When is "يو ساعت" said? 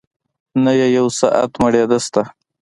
0.97-1.51